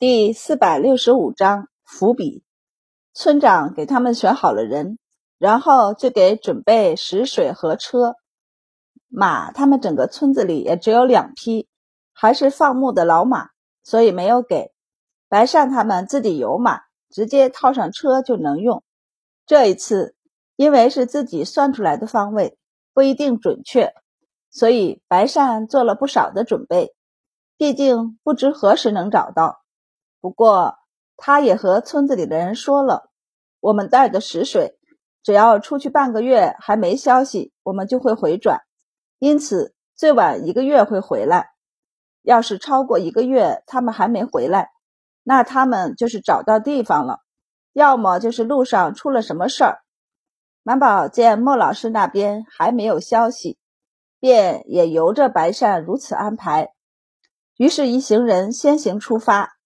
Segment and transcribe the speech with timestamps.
[0.00, 2.42] 第四百六十五章伏笔。
[3.12, 4.98] 村长给他们选好了人，
[5.36, 8.14] 然后就给准备食水和车
[9.08, 9.52] 马。
[9.52, 11.68] 他们整个村子里也只有两匹，
[12.14, 13.50] 还是放牧的老马，
[13.82, 14.72] 所以没有给
[15.28, 16.80] 白善他们自己有马，
[17.10, 18.82] 直接套上车就能用。
[19.44, 20.14] 这一次，
[20.56, 22.56] 因为是自己算出来的方位，
[22.94, 23.92] 不一定准确，
[24.48, 26.94] 所以白善做了不少的准备。
[27.58, 29.59] 毕竟不知何时能找到。
[30.20, 30.76] 不过，
[31.16, 33.10] 他也和村子里的人说了，
[33.60, 34.78] 我们带的食水，
[35.22, 38.60] 只要出去半个月还没消息，我们就会回转，
[39.18, 41.50] 因此最晚一个月会回来。
[42.22, 44.70] 要是超过一个月他们还没回来，
[45.22, 47.20] 那他们就是找到地方了，
[47.72, 49.80] 要么就是路上出了什么事儿。
[50.62, 53.58] 满宝见莫老师那边还没有消息，
[54.18, 56.74] 便也由着白善如此安排，
[57.56, 59.59] 于是，一行人先行出发。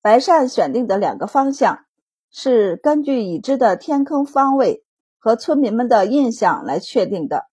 [0.00, 1.84] 白善选定的两个方向
[2.30, 4.84] 是根据已知的天坑方位
[5.18, 7.46] 和村民们的印象来确定的，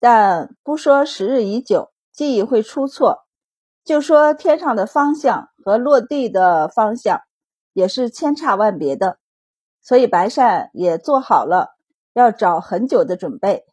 [0.00, 3.20] 但不说时日已久，记忆会出错，
[3.84, 7.20] 就说天上的方向和落地的方向
[7.72, 9.18] 也是千差万别的，
[9.80, 11.76] 所以白善也做好了
[12.12, 13.64] 要找很久的准备，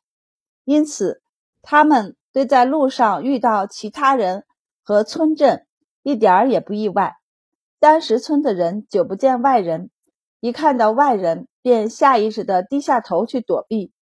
[0.63, 1.21] 因此
[1.61, 4.45] 他们对在路上遇到其他人
[4.83, 5.65] 和村镇
[6.03, 7.15] 一点儿也不意外。
[7.79, 9.91] 丹石村的人久不见外人，
[10.39, 13.93] 一看到外人便下意识地低下头去躲避。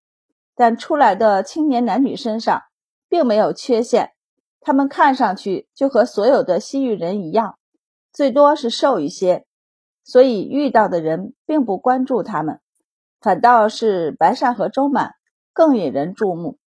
[0.56, 2.62] 但出来的青年男女身上
[3.09, 4.14] 并没有缺陷，
[4.62, 7.59] 他们看上去就和所有的西域人一样，
[8.14, 9.46] 最多是瘦一些，
[10.06, 12.62] 所以遇到的人并不关注他们，
[13.20, 15.16] 反倒是白善和周满
[15.52, 16.58] 更引人注目。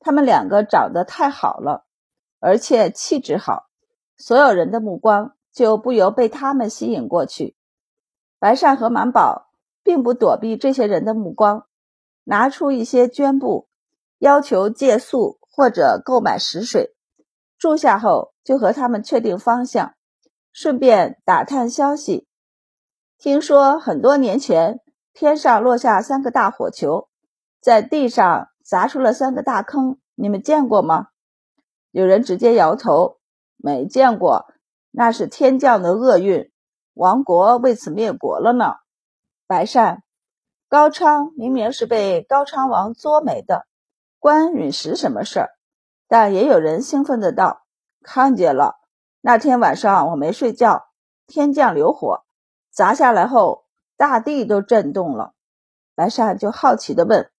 [0.00, 1.86] 他们两个长得太好了，
[2.40, 3.62] 而且气质好，
[4.18, 5.32] 所有人的目光。
[5.58, 7.56] 就不由被他们吸引过去。
[8.38, 9.50] 白善和满宝
[9.82, 11.66] 并不躲避这些人的目光，
[12.22, 13.66] 拿出一些绢布，
[14.18, 16.94] 要求借宿或者购买食水。
[17.58, 19.94] 住下后，就和他们确定方向，
[20.52, 22.28] 顺便打探消息。
[23.18, 24.78] 听说很多年前，
[25.12, 27.08] 天上落下三个大火球，
[27.60, 31.08] 在地上砸出了三个大坑，你们见过吗？
[31.90, 33.18] 有人直接摇头，
[33.56, 34.46] 没见过。
[34.90, 36.50] 那是天降的厄运，
[36.94, 38.74] 亡国为此灭国了呢。
[39.46, 40.02] 白善，
[40.68, 43.66] 高昌明明是被高昌王作没的，
[44.18, 45.50] 关陨石什么事儿？
[46.08, 47.66] 但也有人兴奋的道
[48.02, 48.76] ：“看见了，
[49.20, 50.88] 那天晚上我没睡觉，
[51.26, 52.24] 天降流火，
[52.70, 53.66] 砸下来后，
[53.96, 55.34] 大地都震动了。”
[55.94, 57.30] 白善就好奇的问：“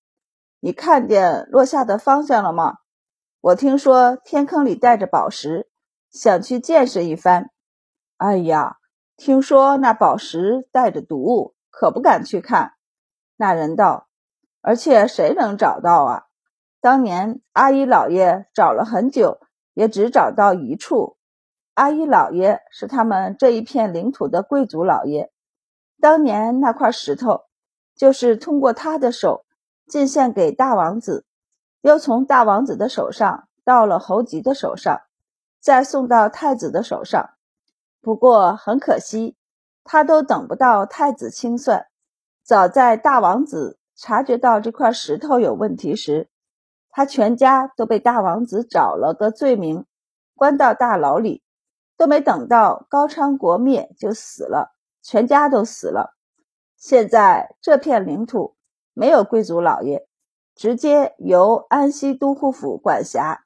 [0.61, 2.77] 你看见落下的方向了吗？
[3.41, 5.67] 我听说天坑里带着宝石。”
[6.11, 7.51] 想去见识一番，
[8.17, 8.77] 哎呀，
[9.15, 12.73] 听说那宝石带着毒，可不敢去看。
[13.37, 14.07] 那人道
[14.61, 16.23] ：“而且谁能找到啊？
[16.81, 19.39] 当年阿依老爷找了很久，
[19.73, 21.17] 也只找到一处。
[21.75, 25.31] 阿依老爷是他们这一片领土的贵族老爷，
[26.01, 27.43] 当年那块石头
[27.95, 29.45] 就是通过他的手
[29.85, 31.25] 进献给大王子，
[31.81, 35.01] 又从大王子的手上到了侯吉的手上。”
[35.59, 37.31] 再送到太子的手上，
[38.01, 39.35] 不过很可惜，
[39.83, 41.87] 他都等不到太子清算。
[42.43, 46.29] 早在大王子察觉到这块石头有问题时，
[46.89, 49.85] 他全家都被大王子找了个罪名，
[50.35, 51.43] 关到大牢里，
[51.97, 56.15] 都没等到高昌国灭就死了，全家都死了。
[56.77, 58.55] 现在这片领土
[58.93, 60.07] 没有贵族老爷，
[60.55, 63.43] 直接由安西都护府管辖。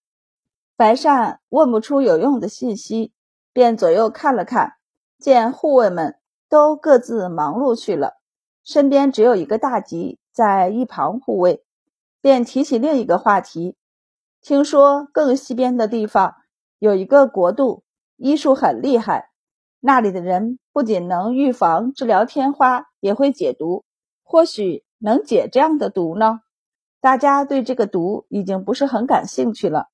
[0.84, 3.14] 白善问不出有用的信息，
[3.54, 4.74] 便左右看了看，
[5.18, 6.18] 见护卫们
[6.50, 8.18] 都各自忙碌去了，
[8.66, 11.64] 身边只有一个大吉在一旁护卫，
[12.20, 13.78] 便提起另一个话题。
[14.42, 16.36] 听说更西边的地方
[16.80, 17.86] 有一个国度，
[18.18, 19.30] 医术很厉害，
[19.80, 23.86] 那里的人不仅能预防治疗天花，也会解毒，
[24.22, 26.42] 或许能解这样的毒呢？
[27.00, 29.88] 大家对这个毒已经不是很感兴趣了。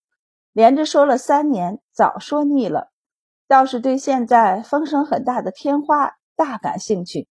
[0.60, 2.92] 连着说了三年，早说腻了，
[3.48, 7.30] 倒是对现在风声很大的天花大感兴趣。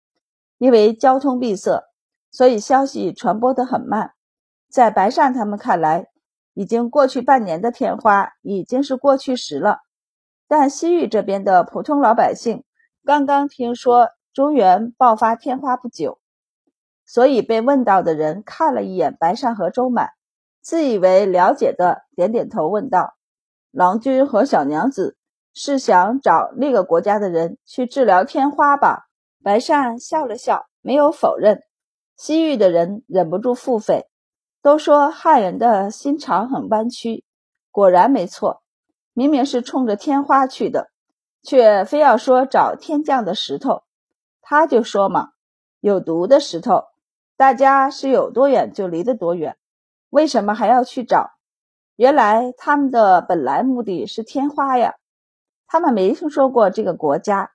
[0.57, 1.85] 因为交通闭塞，
[2.31, 4.11] 所以消息传播得很慢。
[4.69, 6.07] 在白善他们看来，
[6.53, 9.77] 已经过去半年的天花已经是过去时了。
[10.49, 12.65] 但西域这边的普通老百姓
[13.05, 16.19] 刚刚听说中原爆发天花不久，
[17.05, 20.09] 所以被问到的人看了一眼白善和周满。
[20.63, 23.15] 自以为了解的点点头，问道
[23.69, 25.17] ：“郎君和小娘子
[25.53, 29.07] 是想找那个国家的人去治疗天花吧？
[29.43, 31.59] 白善笑了笑，没有否认。
[32.15, 34.05] 西域的人忍不住腹诽，
[34.61, 37.25] 都说汉人的心肠很弯曲。
[37.69, 38.63] 果然没错，
[39.11, 40.91] 明明是冲着天花去的，
[41.41, 43.83] 却非要说找天降的石头。
[44.41, 45.31] 他就说嘛，
[45.81, 46.85] 有毒的石头，
[47.35, 49.57] 大家是有多远就离得多远，
[50.13, 51.31] 为什么还要去找？
[51.95, 54.93] 原来他们的本来目的是天花呀。
[55.65, 57.53] 他们没听说过这个国家，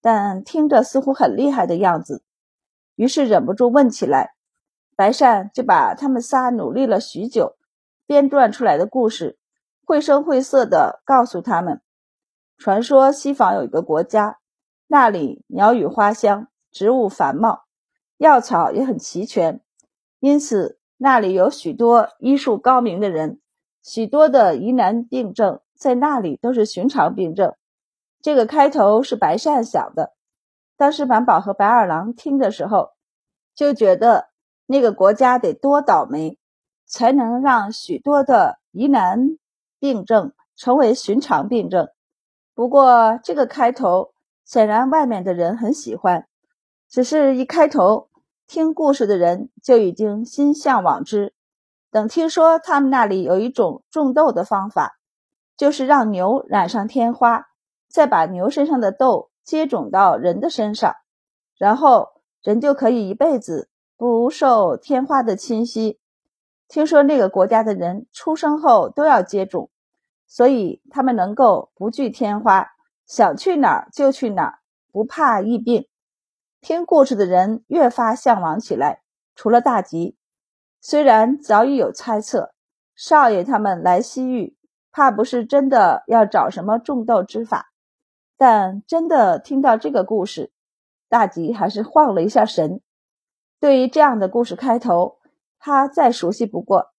[0.00, 2.24] 但听着似乎很厉害的样子。
[2.96, 4.34] 于是忍不住问起来，
[4.96, 7.56] 白善就把他们仨努力了许久
[8.08, 9.38] 编撰出来的故事，
[9.86, 11.80] 绘声绘色地告诉他们：
[12.58, 14.40] 传说西方有一个国家，
[14.88, 17.66] 那里鸟语花香，植物繁茂，
[18.16, 19.60] 药草也很齐全，
[20.18, 23.40] 因此那里有许多医术高明的人，
[23.82, 27.54] 许多的疑难病症在那里都是寻常病症。
[28.20, 30.12] 这个开头是白善想的。
[30.76, 32.90] 当时满宝和白二郎听的时候，
[33.54, 34.28] 就觉得
[34.66, 36.36] 那个国家得多倒霉，
[36.84, 39.38] 才能让许多的疑难
[39.78, 41.88] 病症成为寻常病症。
[42.54, 44.12] 不过这个开头
[44.44, 46.26] 显然外面的人很喜欢，
[46.90, 48.09] 只是一开头
[48.50, 51.34] 听故事的人就已经心向往之。
[51.88, 54.98] 等听说他们那里有一种种豆的方法，
[55.56, 57.46] 就是让牛染上天花，
[57.88, 59.30] 再把牛身上的痘。
[59.44, 60.94] 接种到人的身上，
[61.56, 62.08] 然后
[62.42, 65.98] 人就可以一辈子不受天花的侵袭。
[66.68, 69.70] 听说那个国家的人出生后都要接种，
[70.26, 72.68] 所以他们能够不惧天花，
[73.06, 74.58] 想去哪儿就去哪儿，
[74.92, 75.86] 不怕疫病。
[76.60, 79.00] 听故事的人越发向往起来。
[79.34, 80.18] 除了大吉，
[80.80, 82.52] 虽然早已有猜测，
[82.94, 84.58] 少爷他们来西域，
[84.92, 87.72] 怕不是真的要找什么种豆之法。
[88.36, 90.52] 但真的听到这个故事，
[91.08, 92.82] 大吉还是晃了一下神。
[93.58, 95.18] 对于这样的故事开头，
[95.58, 96.92] 他再熟悉不过。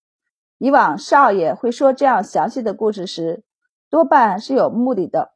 [0.58, 3.44] 以往少爷会说这样详细的故事时，
[3.90, 5.34] 多半是有目的的。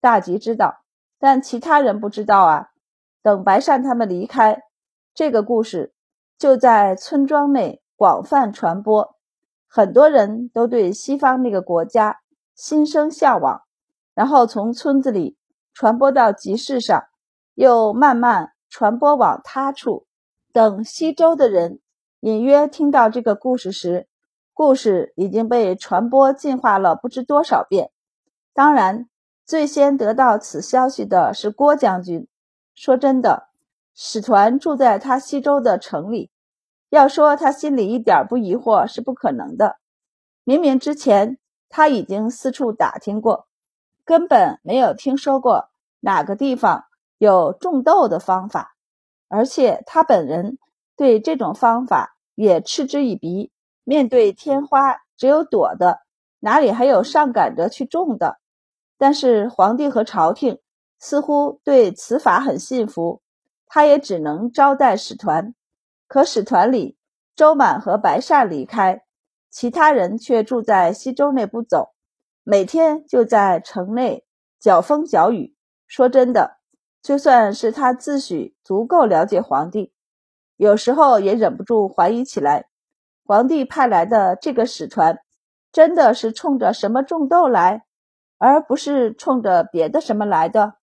[0.00, 0.82] 大吉知道，
[1.20, 2.69] 但其他人不知道啊。
[3.22, 4.62] 等白善他们离开，
[5.14, 5.92] 这个故事
[6.38, 9.16] 就在村庄内广泛传播，
[9.68, 12.20] 很多人都对西方那个国家
[12.54, 13.62] 心生向往，
[14.14, 15.36] 然后从村子里。
[15.72, 17.04] 传播到集市上，
[17.54, 20.04] 又慢慢传播往他处。
[20.52, 21.80] 等西周的人
[22.18, 24.08] 隐约听到这个故事时，
[24.52, 27.92] 故事已经被传播进化了不知多少遍。
[28.52, 29.08] 当然，
[29.46, 32.28] 最先得到此消息的是郭将军。
[32.80, 33.50] 说真的，
[33.92, 36.30] 使团住在他西周的城里，
[36.88, 39.76] 要说他心里一点不疑惑是不可能的。
[40.44, 41.36] 明明之前
[41.68, 43.46] 他已经四处打听过。
[44.06, 45.68] 根本没有听说过
[46.00, 46.86] 哪个地方
[47.18, 48.72] 有种豆的方法，
[49.28, 50.56] 而且他本人
[50.96, 53.52] 对这种方法也嗤之以鼻。
[53.84, 56.00] 面对天花，只有躲的，
[56.38, 58.38] 哪里还有上赶着去种的？
[58.96, 60.58] 但是皇帝和朝廷
[61.00, 63.22] 似乎对此法很信服，
[63.66, 65.54] 他也只能招待使团。
[66.06, 66.98] 可使团里，
[67.34, 69.02] 周满和白善离开，
[69.50, 71.94] 其他人却住在西周内不走。
[72.44, 74.24] 每天就在城内
[74.58, 75.56] 搅风搅雨。
[75.86, 76.58] 说真的，
[77.02, 79.92] 就算是他自诩足够了解皇帝，
[80.56, 82.66] 有时候也忍不住怀疑起来：
[83.24, 85.20] 皇帝派来的这个使团，
[85.72, 87.86] 真的是冲着什么种豆来，
[88.38, 90.74] 而不是冲着别的什么来的？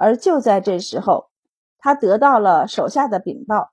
[0.00, 1.28] 而就在这时候，
[1.76, 3.70] 他得到了手下的禀报。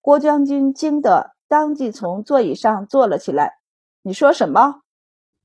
[0.00, 3.58] 郭将军惊得当即从座椅上坐了起来
[4.00, 4.80] ：“你说什么？”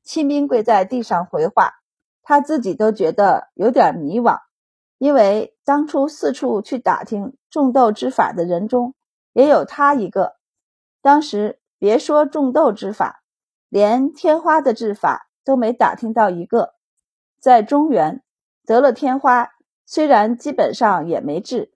[0.05, 1.73] 清兵跪在地上回话，
[2.23, 4.39] 他自己都觉得有点迷惘，
[4.97, 8.95] 因为当初四处去打听种豆之法的人中，
[9.33, 10.37] 也有他一个。
[11.01, 13.21] 当时别说种豆之法，
[13.67, 16.75] 连天花的治法都没打听到一个。
[17.41, 18.23] 在中原
[18.65, 19.49] 得了天花，
[19.85, 21.71] 虽然基本上也没治，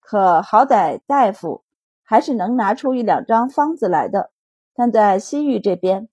[0.00, 1.64] 可好歹大夫
[2.02, 4.30] 还是能拿出一两张方子来的。
[4.74, 6.08] 但在西域这边，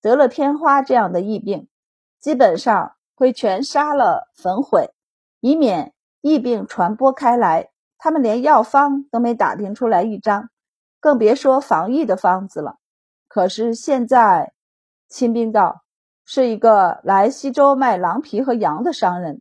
[0.00, 1.68] 得了天花这样的疫病，
[2.18, 4.90] 基本上会全杀了焚毁，
[5.40, 7.70] 以免疫病传播开来。
[7.98, 10.50] 他们连药方都没打听出来一张，
[11.00, 12.76] 更别说防疫的方子了。
[13.28, 14.52] 可是现在，
[15.08, 15.82] 清兵道
[16.24, 19.40] 是一个来西周卖狼皮和羊的商人，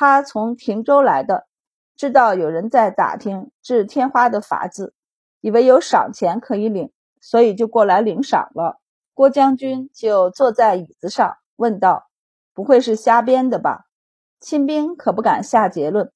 [0.00, 1.48] 他从亭州来的，
[1.96, 4.94] 知道有人在打听治天花的法子，
[5.40, 8.78] 以为有赏钱可以领，所以就过来领赏了。
[9.12, 12.06] 郭将军就坐在椅子上问道
[12.54, 13.86] ：“不会是瞎编的吧？”
[14.38, 16.12] 亲兵可不敢下结论。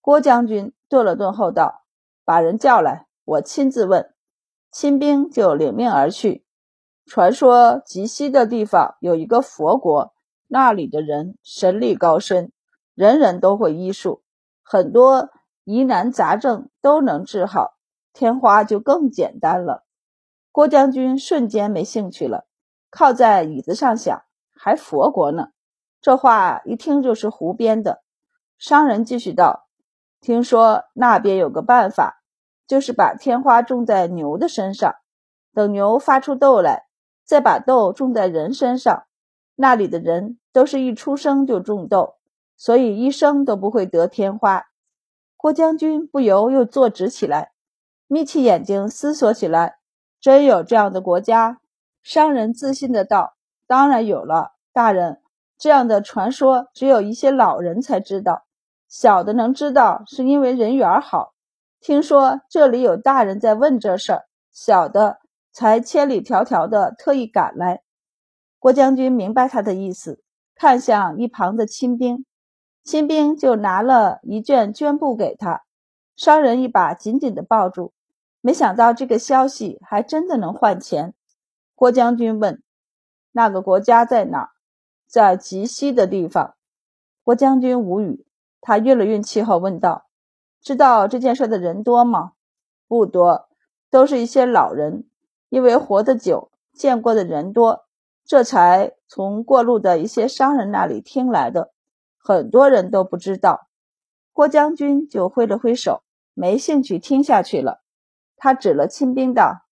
[0.00, 1.84] 郭将军顿了顿后道
[2.26, 4.12] ：“把人叫来，我亲自问。”
[4.72, 6.44] 亲兵就领命而去。
[7.06, 10.12] 传说极西的地方有一个佛国，
[10.48, 12.50] 那里的人神力高深，
[12.94, 14.22] 人人都会医术，
[14.62, 15.30] 很多
[15.64, 17.74] 疑难杂症都能治好。
[18.12, 19.84] 天花就更简单了。
[20.52, 22.46] 郭将军瞬间没兴趣了，
[22.90, 24.22] 靠在椅子上想：
[24.56, 25.50] 还佛国呢？
[26.00, 28.02] 这话一听就是胡编的。
[28.58, 29.68] 商人继续道
[30.20, 32.22] ：“听说那边有个办法，
[32.66, 34.94] 就是把天花种在牛的身上，
[35.54, 36.86] 等牛发出豆来。”
[37.22, 39.04] 再把豆种在人身上，
[39.54, 42.16] 那里的人都是一出生就种豆，
[42.60, 44.66] 所以一生都不会得天花。
[45.38, 47.52] 郭将军不由又坐直起来，
[48.06, 49.78] 眯起眼睛思索起来：
[50.20, 51.62] 真有这样的国家？
[52.02, 53.34] 商人自信的道
[53.66, 55.22] ：“当然有了，大人。
[55.56, 58.44] 这样的传说只有一些老人才知道，
[58.90, 61.32] 小的能知道是因为人缘好。
[61.80, 65.18] 听说这里有大人在问这事儿，小的。”
[65.52, 67.82] 才千里迢迢的特意赶来，
[68.60, 70.22] 郭将军明白他的意思，
[70.54, 72.24] 看向一旁的亲兵，
[72.82, 75.62] 新兵就拿了一卷绢布给他。
[76.16, 77.92] 商人一把紧紧的抱住，
[78.40, 81.14] 没想到这个消息还真的能换钱。
[81.74, 82.62] 郭将军问
[83.32, 84.50] ：“那个国家在哪
[85.08, 86.54] ？”“在极西的地方。”
[87.24, 88.26] 郭将军无语，
[88.60, 90.06] 他运了运气后问道
[90.60, 92.32] ：“知道这件事的人多吗
[92.86, 93.48] ？”“不多，
[93.90, 95.06] 都是一些老人。”
[95.48, 97.86] 因为活得久，见过的人多，
[98.24, 101.72] 这才从过路的一些商人那里听来的。
[102.30, 103.66] 很多人都不知道。
[104.32, 107.82] 郭将军就挥了挥手，没兴趣听下去了。
[108.36, 109.66] 他指了亲兵道：“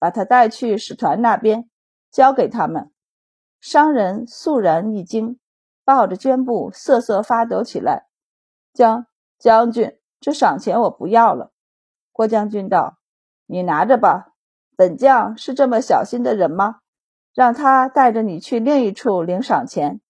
[0.00, 1.68] 把他带去使团那边，
[2.10, 2.90] 交给他们。”
[3.60, 5.38] 商人肃然一惊，
[5.84, 8.06] 抱着绢布瑟瑟发抖起来。
[8.72, 9.04] 将
[9.38, 11.52] 将军，这赏钱我不要了。
[12.10, 12.96] 郭将军道
[13.44, 14.32] ：“你拿着吧。”
[14.74, 16.78] 本将是这么小心的人吗？
[17.34, 20.00] 让他带着你去另一处领赏钱，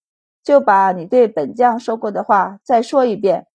[0.49, 3.47] 就把你对本将说过的话再说一遍。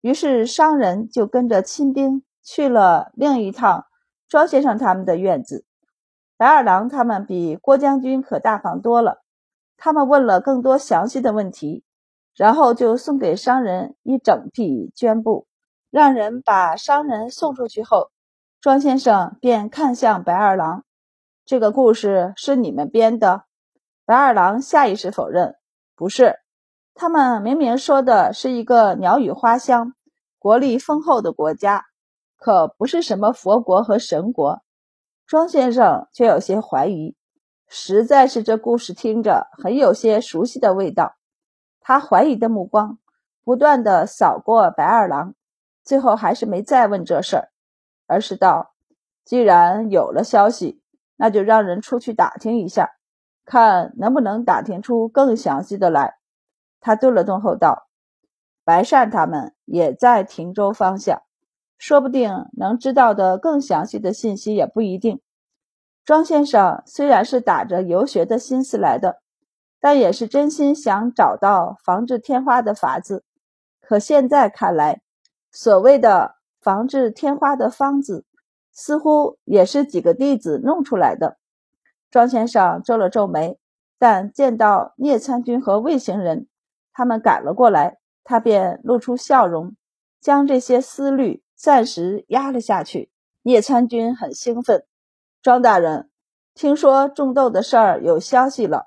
[0.00, 3.86] 于是商人就跟着亲兵去了另一趟
[4.26, 5.64] 庄先生他们的院子。
[6.36, 9.22] 白二郎他们比郭将军可大方多了，
[9.76, 11.84] 他们问了更多详细的问题，
[12.34, 15.46] 然后就送给商人一整匹绢布，
[15.92, 18.10] 让人把商人送出去后。
[18.60, 20.82] 庄先生便看向白二郎
[21.46, 23.44] ：“这个故事是你们编的？”
[24.04, 25.54] 白二郎下意识否认
[25.96, 26.38] ：“不是，
[26.94, 29.94] 他们明明说的是一个鸟语花香、
[30.38, 31.86] 国力丰厚的国家，
[32.36, 34.62] 可不是什么佛国和神国。”
[35.26, 37.16] 庄先生却有些怀疑，
[37.66, 41.16] 实在是这故事听着很有些熟悉的味道。
[41.80, 42.98] 他怀疑的目光
[43.42, 45.34] 不断的扫过白二郎，
[45.82, 47.48] 最后还是没再问这事儿。
[48.06, 48.74] 而是道
[49.24, 50.80] ：“既然有了消息，
[51.16, 52.95] 那就让人出去打听一下，
[53.46, 56.16] 看能不能打听出更详细的来。”
[56.82, 57.88] 他顿了顿后道
[58.62, 61.22] ：“白善他们也在亭州方向，
[61.78, 65.22] 说不定能知道的更详细的信息也不一定。”
[66.04, 69.22] 庄先生虽然是打着游学的心思来的，
[69.80, 73.24] 但也是真心想找到防治天花的法子。
[73.80, 75.00] 可现在看来，
[75.50, 76.36] 所谓的……
[76.58, 78.24] 防治天花的方子，
[78.72, 81.38] 似乎也是几个弟子弄出来的。
[82.16, 83.58] 庄先生皱了皱眉，
[83.98, 86.48] 但见到聂参军和魏行人
[86.94, 89.76] 他们赶了过来，他便露出笑容，
[90.18, 93.10] 将这些思虑暂时压了下去。
[93.42, 94.86] 聂参军很兴奋
[95.42, 96.08] ：“庄大人，
[96.54, 98.86] 听说种豆的事儿有消息了。”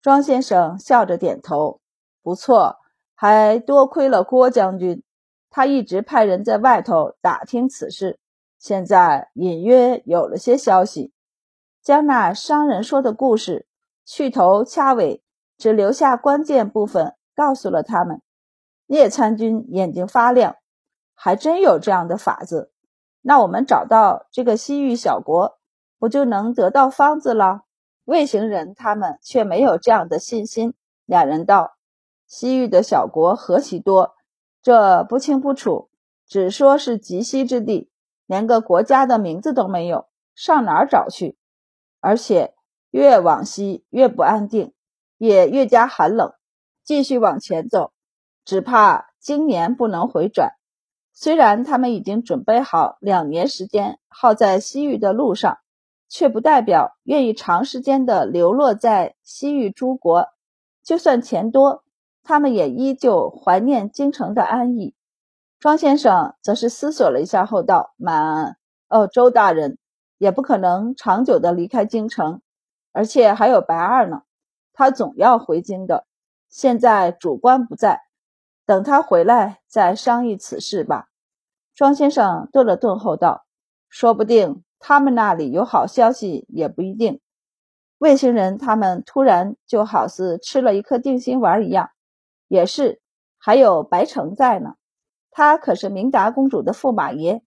[0.00, 1.80] 庄先生笑着点头
[2.22, 2.76] ：“不错，
[3.16, 5.02] 还多亏了郭将军。”
[5.50, 8.20] 他一直派人在外头打听此事，
[8.60, 11.12] 现在隐约有了些消息，
[11.84, 13.66] 将那商人说的故事
[14.06, 15.22] 去头掐尾，
[15.58, 18.22] 只留下关键部分告诉了他们。
[18.86, 20.56] 聂参军眼睛发亮，
[21.14, 22.72] 还真有这样的法子。
[23.20, 25.58] 那我们找到这个西域小国，
[25.98, 27.64] 不就能得到方子了？
[28.06, 30.72] 魏行人他们却没有这样的信心。
[31.04, 31.76] 两人道
[32.26, 34.14] ：“西域的小国何其多！”
[34.62, 35.90] 这不清不楚，
[36.26, 37.90] 只说是极西之地，
[38.24, 41.36] 连个国家的名字都没有，上哪儿找去？
[42.04, 42.52] 而且
[42.90, 44.74] 越往西越不安定，
[45.16, 46.34] 也越加寒冷。
[46.84, 47.92] 继续往前走，
[48.44, 50.52] 只怕今年不能回转。
[51.14, 55.58] 虽然他们已经准备好两年时间耗在西域的路上，
[56.10, 60.28] 却不代表愿意长时间的流落在西域诸国。
[60.82, 61.82] 就算钱多。
[62.26, 64.94] 他们也依旧怀念京城的安逸。
[65.60, 68.56] 庄先生则是思索了一下后道：“满
[68.88, 69.76] 哦，周大人
[70.18, 72.40] 也不可能长久的离开京城，
[72.92, 74.22] 而且还有白二呢，
[74.72, 76.06] 他总要回京的。
[76.48, 78.02] 现在主官不在，
[78.64, 81.08] 等他回来再商议此事吧。”
[81.74, 83.44] 庄先生顿了顿后道
[83.90, 87.20] ：“说不定他们那里有好消息，也不一定。
[87.98, 91.90] 卫星人他们突然就好似吃了一颗定心丸一样，
[92.48, 93.00] 也是
[93.38, 94.74] 还有白城在呢。”
[95.36, 97.42] 他可是明达公主的驸马爷，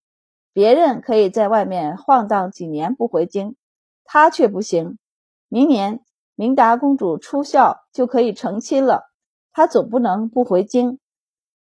[0.58, 3.56] 别人可以在外面晃荡几年不回京，
[4.04, 4.98] 他却不行。
[5.50, 9.04] 明年明达公主出校就可以成亲了，
[9.52, 10.98] 他总不能不回京。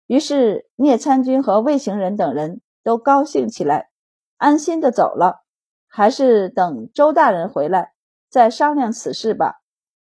[0.08, 3.90] 于是聂参军和魏行人等人都高兴起来，
[4.38, 5.44] 安心的走了。
[5.86, 7.92] 还是等周大人回来
[8.28, 9.60] 再商量此事吧。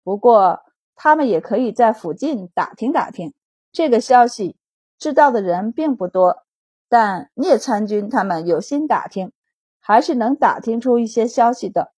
[0.03, 0.59] 不过
[0.93, 3.33] 他们也可以在附近打听打听
[3.71, 4.57] 这个消息。
[4.99, 6.42] 知道的人并不多，
[6.93, 9.31] 但聂参军他们有心打听，
[9.79, 11.91] 还是能打听出一些消息的。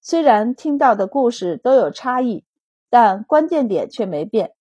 [0.00, 2.44] 虽然听到的故事都有差异，
[2.88, 4.52] 但关键点却没变。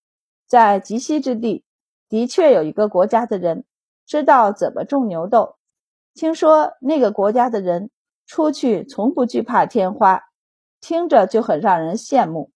[0.47, 1.63] 在极西之地，
[2.09, 3.65] 的确有一个国家的人
[4.07, 5.57] 知道怎么种牛豆。
[6.15, 7.91] 听说那个国家的人
[8.25, 10.23] 出去从不惧怕天花，
[10.81, 12.49] 听着就很让人羡慕。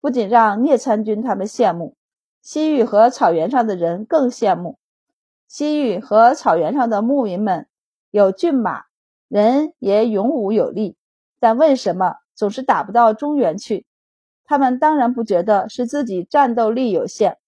[0.00, 1.94] 不仅让聂参军他们羡慕。
[2.42, 4.80] 西域和草原上的人更羡慕
[5.48, 7.68] 西域和草原上的牧民们
[8.10, 8.84] 有骏马，
[9.28, 10.96] 人也勇武有力，
[11.40, 13.86] 但为什么总是打不到中原去？
[14.44, 17.38] 他们当然不觉得是自己战斗力有限、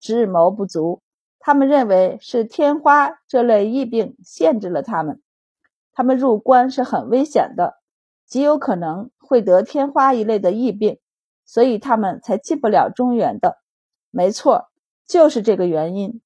[0.00, 1.02] 智谋不足，
[1.38, 5.20] 他们认为是天花这类疫病限制了他们。
[5.92, 7.78] 他们入关是很危险的，
[8.26, 10.98] 极有可能会得天花一类的疫病，
[11.44, 13.58] 所以他们才进不了中原的。
[14.10, 14.68] 没错，
[15.06, 16.20] 就是这个原因。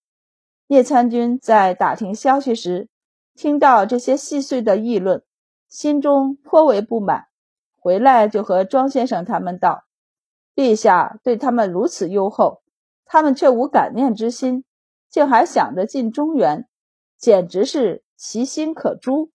[0.72, 2.88] 叶参军在打听消息时，
[3.34, 5.22] 听到这些细碎的议论，
[5.68, 7.26] 心中颇为不满。
[7.78, 9.84] 回来就和庄先生他们道
[10.56, 12.62] ：“陛下对他们如此优厚，
[13.04, 14.64] 他们却无感念之心，
[15.10, 16.66] 竟还想着进中原，
[17.18, 19.30] 简直是其心可诛。”